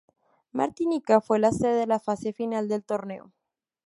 Martinica 0.51 1.21
fue 1.21 1.37
la 1.37 1.51
sede 1.51 1.75
de 1.75 1.85
la 1.85 1.99
fase 1.99 2.33
final 2.33 2.67
del 2.67 2.83
torneo. 2.83 3.31